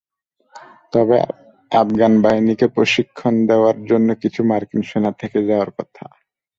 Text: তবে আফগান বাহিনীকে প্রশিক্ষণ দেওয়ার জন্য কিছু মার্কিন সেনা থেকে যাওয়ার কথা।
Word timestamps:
তবে 0.93 1.17
আফগান 1.71 2.13
বাহিনীকে 2.23 2.65
প্রশিক্ষণ 2.75 3.33
দেওয়ার 3.49 3.77
জন্য 3.85 4.09
কিছু 4.21 4.41
মার্কিন 4.49 4.81
সেনা 4.89 5.11
থেকে 5.21 5.39
যাওয়ার 5.47 5.69
কথা। 5.77 6.05